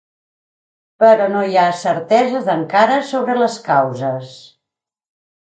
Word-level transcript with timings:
Però 1.03 1.27
no 1.33 1.43
hi 1.49 1.59
ha 1.63 1.65
certeses 1.81 2.49
encara 2.55 2.97
sobre 3.11 3.37
les 3.43 3.61
causes. 3.69 4.35